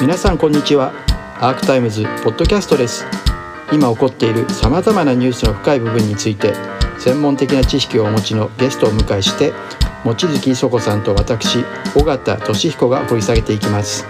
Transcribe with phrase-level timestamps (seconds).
[0.00, 0.92] 皆さんこんにちは。
[1.40, 3.06] アークタイムズポッドキャストです。
[3.72, 6.52] 今起こっているさまざまなニュースの深い部分について
[6.98, 9.52] 専門的な知識をお持ちのゲストを迎えして
[10.04, 11.64] 望月磯子さんと私
[11.96, 14.06] 尾形俊彦が掘り下げていきます。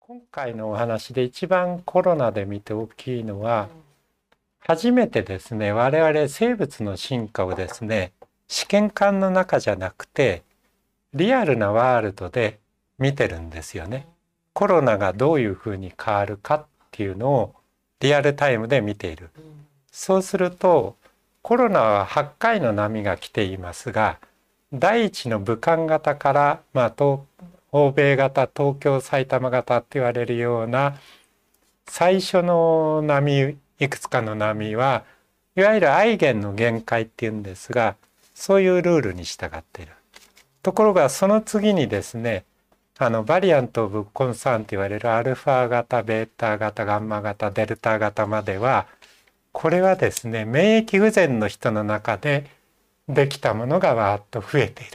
[0.00, 3.68] 今回のお話で一番コロナで見て大きいのは
[4.60, 8.12] 初めてですね我々生物の進化をですね
[8.50, 10.42] 試験管の中じゃなくて
[11.14, 12.58] リアルなワールドで
[12.98, 14.08] 見てるんですよね。
[14.54, 17.54] コロナがどういうふうに変わるかっていうのを
[18.00, 19.30] リアルタイムで見ている。
[19.92, 20.96] そうすると
[21.42, 24.18] コロナは8回の波が来ていますが
[24.72, 27.18] 第一の武漢型から、まあ、
[27.70, 30.96] 欧米型東京埼玉型って言われるような
[31.86, 35.04] 最初の波いくつかの波は
[35.54, 37.94] いわゆるアイゲンの限界っていうんですが
[38.40, 39.92] そういうルールに従っている。
[40.62, 42.46] ところがその次にですね
[42.96, 48.86] あのバリアント・オブ・コンサーンと言われるアルファ型ベータ型ガンマ型デルタ型までは
[49.52, 52.46] これはですね免疫不全の人の中で
[53.08, 54.92] できたものがわーっと増えている。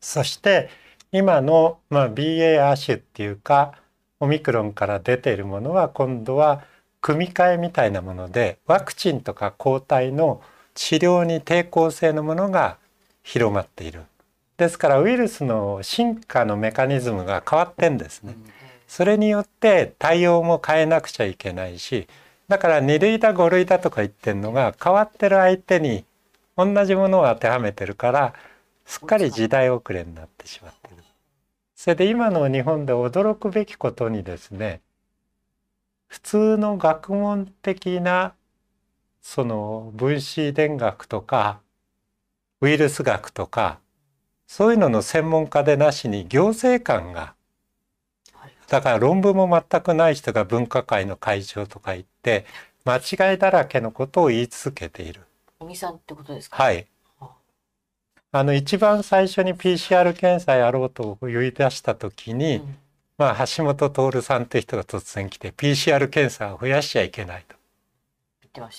[0.00, 0.70] そして
[1.10, 3.72] 今の、まあ、BA アッシュっていうか
[4.20, 6.62] オミクロンから出ているものは今度は
[7.00, 10.40] 組み換えみたいなものでワクチンとか抗体の
[10.78, 12.76] 治療に抵抗性のものが
[13.24, 14.02] 広まっている。
[14.58, 18.36] ですからウイルスの進化のメカニズムが変わってんですね。
[18.86, 22.06] それによって対応も変えなくちゃいけないし
[22.46, 26.04] だから2類だ5類だとか言ってんのが変わってる相手に
[26.56, 28.34] 同じものを当てはめてるから
[28.86, 31.02] すっかり時代遅れになってしまってる。
[31.74, 34.80] それで今の日本で驚くべきことにですね
[36.06, 38.32] 普通の学問的な
[39.20, 41.60] その分子電学とか
[42.60, 43.78] ウイルス学とか
[44.46, 47.34] そういうのの専門家でなしに行政官が
[48.68, 52.44] だから論文も全くない人が分科会の会長とか言って
[52.84, 52.96] 間
[53.30, 55.22] 違いだらけのことを言い続けている。
[55.60, 56.62] 尾身さんってことですか？
[56.62, 56.86] はい。
[58.30, 62.76] あの一番最初に PCR 検査やろうと言い出した時に、うん、
[63.16, 67.57] まあ橋本徹さんって人が突然来て PCR 検査を増やしちゃいけないと。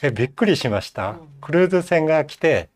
[0.03, 1.11] えびっくりしました。
[1.11, 2.69] うん、クルーズ船が来て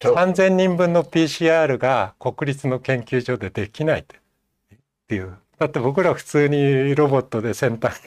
[0.00, 5.14] 3,000人分の PCR が国立の研究所でできないって。
[5.14, 5.36] いう。
[5.58, 8.00] だって僕ら普通にロボットで先端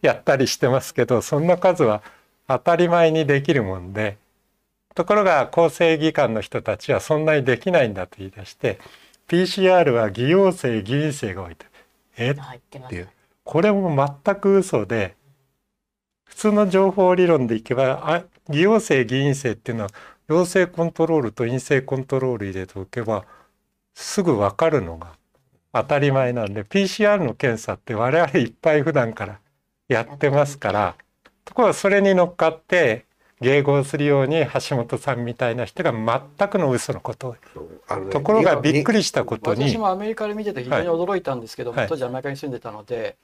[0.00, 2.02] やったりしてますけどそんな数は
[2.46, 4.16] 当たり前にできるもんで。
[4.94, 8.80] ところが厚生技官の人たちはそんなにできないんだと言い出して
[9.28, 11.66] PCR は偽陽性偽陰性が多いと
[12.16, 12.30] え？
[12.32, 12.36] っ
[12.68, 13.08] ていう。
[13.44, 13.94] これも
[14.24, 15.14] 全く嘘で
[16.28, 19.90] 普通の情報理論でいけばあ偽陽性偽陰性っていうのは
[20.28, 23.24] 陽性コントロールと陰性コントロール入れておけば
[23.94, 25.12] すぐ分かるのが
[25.72, 29.38] 当たり前なんで PCR の検査って我々いっぱい普段から
[29.88, 30.94] やってますから
[31.44, 33.06] ところがそれに乗っかって
[33.40, 43.16] 迎合するように橋本さんみたいな人が全くの嘘のことを、ね、ところがびっくりしたことに私もアメリカで見てて非常に驚いたんですけど、はい、当時アメリカに住んでたので、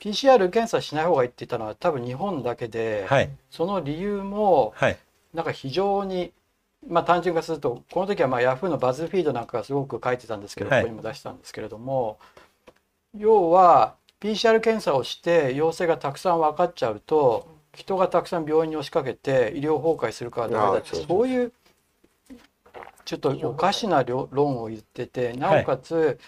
[0.00, 4.98] PCR 検査しない方がいいって言ったのは多分日本だけで、はい、その理由も、はい、
[5.34, 6.32] なんか非常に
[6.88, 12.18] まあ単純化するとこの時はまあヤフーのバズフィードなんかがすごく書いてたんですけど、ここにも出したんですけれども
[13.16, 21.52] 要は PCR 検査をして陽性がたくさん分かっちゃうと人がたくさん病院に押しかけて医療崩壊するからダメだってそういう
[23.04, 26.18] ちょっとおかしな論を言っててなおかつ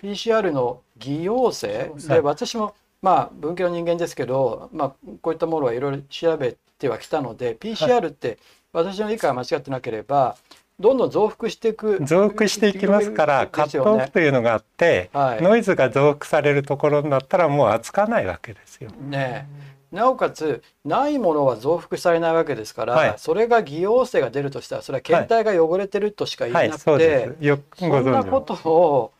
[0.00, 4.88] PCR の偽陽性で私もまあ文系の人間ですけど、まあ、
[5.20, 8.38] こういったものはいろいろ調べてはきたので PCR って
[8.72, 10.36] 私の理解が間違ってなければ
[10.80, 18.90] どんどん増幅していく増幅していきますから、ね、カットオフというのがあって、はい、ノイズが増幅されるところになったらもう扱わないわけですよ。
[18.90, 19.48] ね
[19.90, 27.04] なおかつないものは増幅されないわけですから、はい、それが偽陽性が出るとしたらそれは検体が汚れてるとしか言えなくて、はい。
[27.48, 29.12] はい、そそんなことを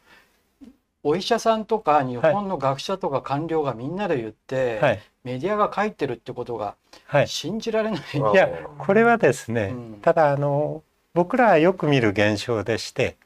[1.02, 6.74] お医者さんとか日本の学者とか官僚がみんなで言って、はい、メディアが書いてるってことが
[7.26, 8.48] 信じられない、はい、いや
[8.78, 10.82] これはですね、うん、ただあの
[11.14, 13.16] 僕らはよく見る現象でして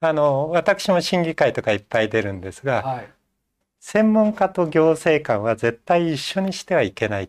[0.00, 3.08] あの私も審議会とかいっぱい出るんですが、はい、
[3.80, 7.28] 専門家と行政官は絶対一緒にしてはいけない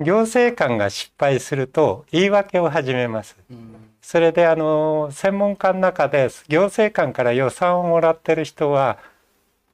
[0.00, 3.36] 行政官が失敗すると言い訳を始めます。
[3.50, 8.98] うんそれであの専門家の中で行政官から予算をもらってる人は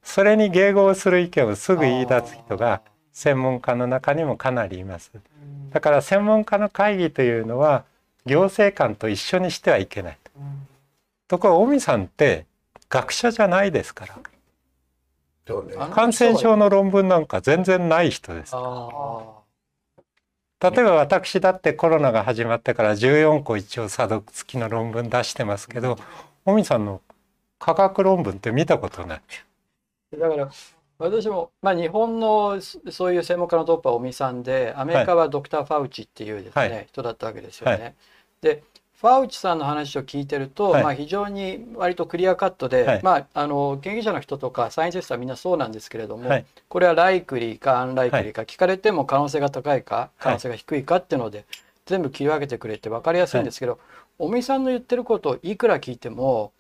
[0.02, 2.80] それに迎合する意見をすぐ言い出す人が
[3.12, 5.12] 専門家の中にもかなりいます。
[5.68, 7.84] だから専門家の会議というのは
[8.24, 10.18] 行政官と一緒にしてはいけない。
[11.28, 12.46] ところが尾身さんって
[12.88, 14.18] 学者じゃないですから。
[15.90, 18.54] 感染症の論文なんか全然ない人です。
[20.62, 25.98] 例えば私だってコロナが始まってから14個一応査読付きの論文出してますけど、
[26.44, 27.00] 尾身さんの
[27.58, 29.22] 科学論文って見たことない。
[30.16, 30.50] だから
[30.98, 32.60] 私も、まあ、日本の
[32.90, 37.82] そういう専門家のトップは尾身さんでアメリカはドクター・ファウチっていうですね、はい、人だったわけですよね。
[37.82, 37.94] はい、
[38.40, 38.62] で
[39.02, 46.30] ファウチさんの話を聞いてると、はい、まあ、非常に割とクリアカットで、まあ、あの研究者の人とかサイエンティストはみんなそうなんですけれども、
[46.68, 51.44] これは likely か unlikely か聞かれても可能性が高いか可能性が低いかっていうので
[51.84, 53.80] 全部切り分けてくれて分かりやすいんですけど、
[54.20, 56.52] 尾身さんの言ってることをいくら聞いても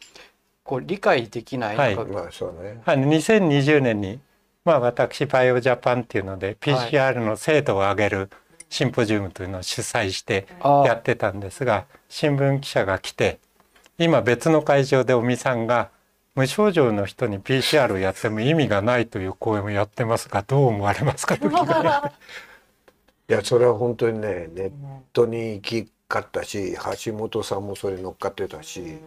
[0.64, 4.20] こう理解できない、はい、まあそうね、2020年に
[4.64, 8.30] まあ、私バイオジャパンっていうので PCR の精度を上げる
[8.68, 13.38] シンポジウムというのを主催してやってたんですが新聞記者が来て
[13.96, 15.88] 今別の会場で尾身さんが
[16.34, 21.36] 無症状の人に PCR をやっても意味がないという講演をやってますがどう思われますか？
[21.40, 24.72] いやそれは本当にねネッ
[25.14, 25.88] トに行き交
[26.20, 26.76] ったし
[27.06, 28.98] 橋本さんもそれ乗っかってたし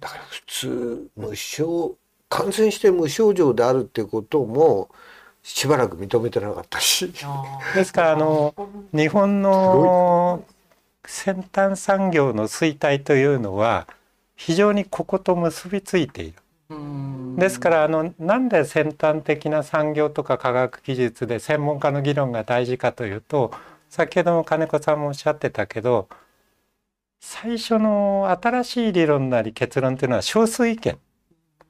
[0.00, 1.94] だから普通無症
[2.28, 4.90] 感染して無症状であるってことも
[5.42, 7.10] しばらく認めてなかったし。
[7.74, 8.54] ですからあの
[8.92, 10.44] 日本の
[11.06, 13.86] 先端産業の衰退というのは
[14.36, 16.38] 非常にここと結びついている。
[17.38, 23.52] ですからあのなんで先端的な産業とか科学技術で専門家の議論が大事かというと
[23.88, 26.08] 先ほども金子さんもおっしゃってたけど
[27.20, 30.98] 最初の新しい理論なり結論というのは少数意見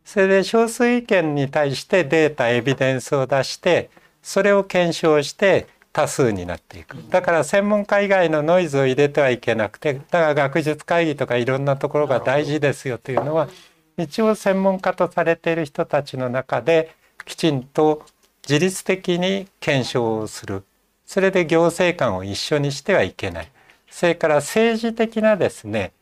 [0.05, 3.91] それで少数意見に対してデータエビデンスを出して
[4.23, 6.99] それを検証して多数になっていく。
[7.09, 13.49] だから専門家以外のノイズを入れてはいけなくてだから学術会議とかいろんなところが大事ですよというのは
[13.97, 16.95] 一応専門家とされている人たちの中で
[17.25, 18.05] きちんと
[18.47, 20.65] 自律的に検証をする。
[21.07, 23.51] それで行政官を一緒にしてはいけない。
[23.91, 25.93] それから政治的なですね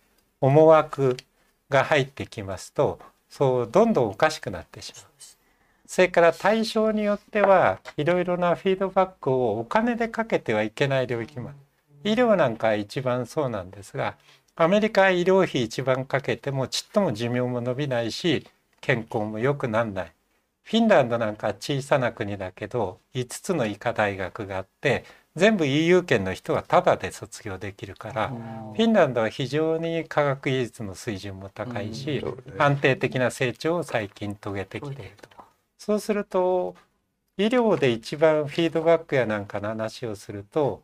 [0.41, 1.17] 思惑
[1.70, 2.99] が入ってきますと
[3.31, 5.05] そうどんどんおかしくなってしまう。
[5.94, 11.58] それから対象によってはいろいろなフィードバックをお金でかけてはいけない領域もある。
[12.02, 14.17] 医療なんか一番そうなんですが
[14.56, 18.44] アメリカは医療費一番かけてもちっとも寿命も伸びないし
[18.81, 20.12] 健康も良くなんない。
[20.64, 25.05] フィンランドなんか小さな国だけど5つの医科大学があって
[25.37, 32.20] 全部 EU 圏の人はタダで卒業できるからフィンランドは非常に科学技術の水準も高いし、
[32.58, 35.34] 安定的な成長を最近遂げてきていると。
[35.85, 36.75] そうすると
[37.37, 40.83] 医療で一番フィードバックやなんかの話をすると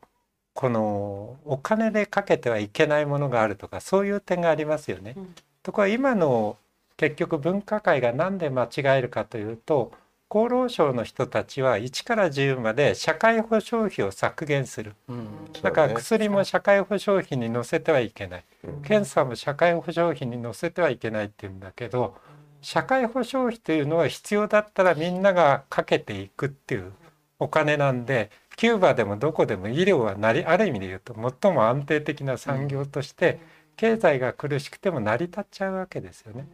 [0.52, 5.16] このお金でかけてはいけないものがあるとかそういう点がありますよね。
[5.62, 6.58] ところが今の
[6.98, 9.90] 結局分科会が何で間違えるかというと
[10.28, 15.26] 厚労省の人たちは1から10まで社会保障費を削減する、うん、
[15.62, 22.16] だから薬も社会保障費に乗せてはいけない、うん、検査も社会保障費に乗せてはいけないっていうんだけど
[22.62, 26.92] 社会保障費というのは必要だったらみんながかけていくっていう
[27.38, 33.40] お金なんでキューバでもどこでも医療はなりある意味で言うと最も安定的な産業として
[33.76, 36.46] 経済が苦しくても成り立っちゃうわけですよね。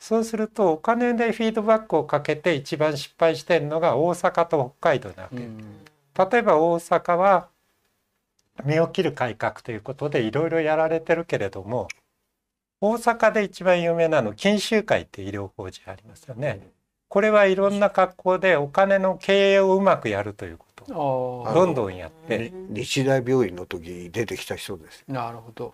[0.00, 5.36] そうするとお金でフィードバックをかけて一番失敗してるのが大阪と北海道なわけ。
[5.36, 7.48] 例えば大阪は
[8.64, 11.88] 身を切る改革ということでいろいろやられてるけれども
[12.84, 16.68] 大阪で一番有名なの錦秀会って医療法人ありますよね。
[17.08, 20.84] これはいろんな格好でお金の経営をうまくやるということ。
[20.92, 22.52] をどんどんやって。
[22.68, 25.72] 日大病院の時出てきた人ですなるほど。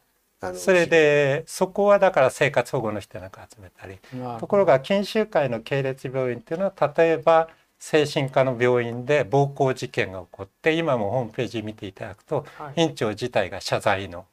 [0.54, 3.98] それでそこはだから生活保護の人なんか集めたり
[4.38, 7.48] ところが錦州会の系列病院っていうのは例えば
[7.78, 14.24] 精神科の病院で暴行事件が起こって今もホームページ見ていただくと、はい、院長自体が謝罪の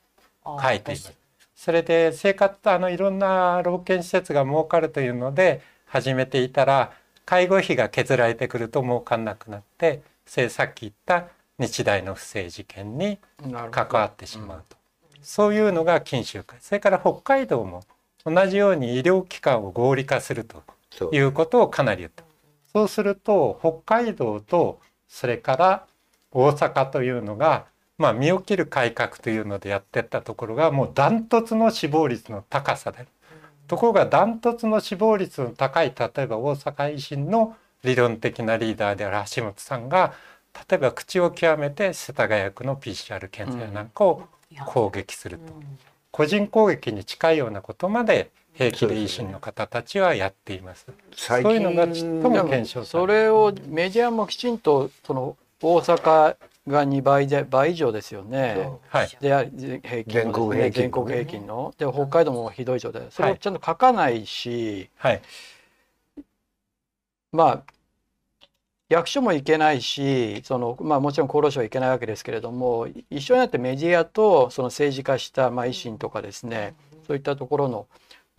[0.45, 1.16] 書いています。
[1.57, 6.93] それで生活あのいろんな老健施設が儲かるというので始めていたら
[7.25, 11.25] 介護費が削られてくると儲かんなくなってさっき言った
[11.57, 13.17] 日大の不正事件に
[13.71, 14.77] 関わってしまうと。
[15.23, 16.59] そういうのが錦州会。
[16.61, 17.83] それから北海道も
[18.23, 20.63] 同じように医療機関を合理化すると
[21.11, 22.23] いうことをかなり言った。
[22.71, 25.87] そうすると北海道とそれから
[26.31, 27.65] 大阪というのが
[27.97, 33.05] まあ身を切る改革というのでやってったところがもうダントツの死亡率の高さで。
[33.67, 40.13] ところがダントツの死亡率の高い例えば大阪維新の理論的なリーダーである橋本さんが
[40.69, 44.23] 例えば口を極めて世田谷区の PCR 検査やなんかを
[44.65, 45.53] 攻撃すると。
[46.11, 50.87] 個人攻撃に近いようなことまで平気で維新の方たちはやっています。
[51.15, 56.35] そういうのがちっとも検証それをメディアもきちんとその大阪
[56.67, 58.69] が2倍で倍以上ですよね。
[58.89, 59.17] はい。
[59.21, 59.29] で
[59.83, 60.71] 平均のですね。
[60.71, 61.73] 全国平均の。
[61.77, 63.03] で北海道もひどい状態。
[63.09, 65.21] それをちゃんと書かないし、はい、
[67.31, 67.63] まあ
[68.89, 76.73] 役所も行けないしその、まあ、もちろん厚労省は行けないわけですけれども一緒になってメディアとその政治化した、まあ、維新とかですね
[77.05, 77.87] そういったところの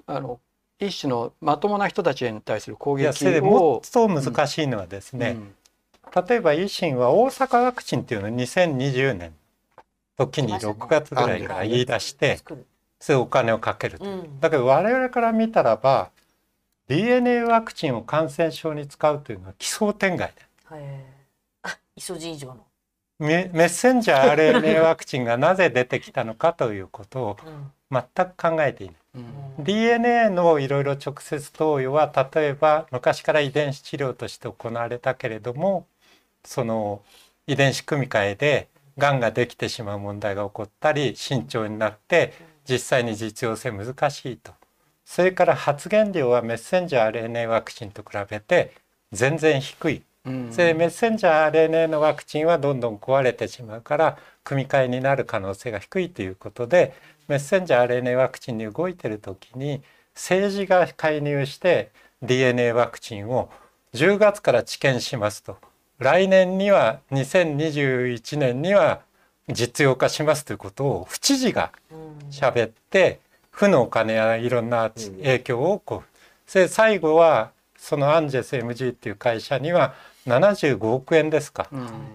[0.07, 0.41] あの
[0.81, 3.43] 一種のまともな人たちに対する攻撃を。
[3.43, 5.55] もっと難しいのはですね、うん
[6.15, 9.35] 例えば維新は大阪ワクチンっていうのを2020年
[10.17, 12.41] 時に6月ぐらいから言い出して
[12.99, 14.05] そういうお金をかけると、
[14.41, 16.11] だけど我々から見たらば
[16.89, 20.43] DNA ワクチンを感染症に使うというのは奇想天外で。
[21.97, 22.65] イソジン以上の。
[23.19, 27.37] メッセンジャー RNA ワクチンがなぜ出てきたのかということを
[27.91, 28.97] 全く考えていない。
[29.59, 35.87] うん、DNA のいろいろ直接投与は例えば昔から遺伝子治療として行われたけれども
[36.45, 37.03] その
[37.47, 42.33] 遺伝子組み換えでがんができてしまう問題が起こったり慎重になって
[42.69, 44.53] 実際に実用性難しいと。
[45.05, 48.73] それから発現量はメッセンジャー RNA ワクチンと比べて
[49.11, 56.95] 全然低い、うん、それメッセンジャー RNA のワクチンはどんどん壊れてしまうから組み換えになる可能性が低いということで
[57.27, 59.83] メッセンジャー RNA ワクチンに動いてる時に
[60.15, 61.91] 政治が介入して
[62.21, 63.49] DNA ワクチンを
[63.95, 65.57] 10月から治験しますと
[65.99, 69.01] 来年には2021年には
[69.49, 71.73] 実用化しますということを府知事が
[72.31, 79.95] 喋って負のお金やいろんな影響をこうで最後はそのアンジェス MG っていう会社には
[80.27, 81.69] 75億円ですか、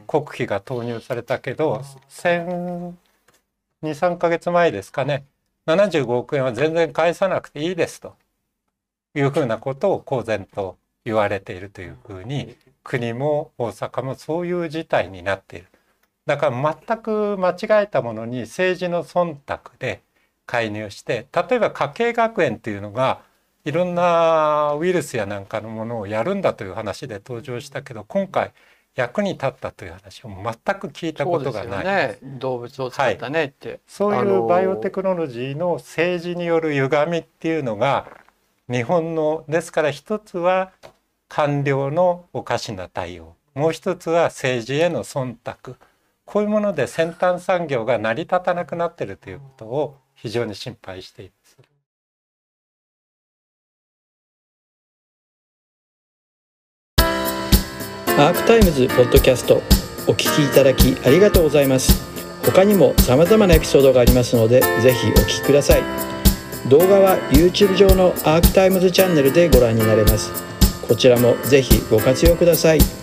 [0.08, 2.94] 国費が投入されたけど123
[4.18, 5.26] か月前ですかね
[5.66, 8.16] 75億円は全然返さなくていいですと
[9.16, 15.68] いうふうなことを公然と言われているというふうに国も大阪もそういう事態になっている。
[16.26, 20.02] だから全く間違えたものに政治の忖度で
[20.46, 23.22] 介入して例えば家計学園というのが
[23.66, 28.52] いろんなウイルスやなんかのものをやるんだという話で登場したけど今回
[28.96, 30.44] 役に立ったという話を全
[30.80, 31.86] く聞いたことがない。
[31.86, 38.08] ね、動物を使ったねって、はい、そういうバイオテクノロジーの政治による歪みっていうのが
[38.70, 40.72] 日本のですから一つは
[41.36, 45.78] 官僚のおかしな対応もう一つは政治への忖度
[46.26, 51.58] こういうもので先端産業が成り立たなくなっているということを非常に心配しています。
[58.20, 59.56] アークタイムズポッドキャスト
[60.08, 62.00] お聞きいただきありがとうございます。
[62.46, 65.82] 他にも様々なエピソードがありますので、ぜひお聞きください。
[66.70, 70.53] 動画は YouTube 上のアークタイムズチャンネルでご覧になれます。
[70.94, 73.03] こちらもぜひご活用ください。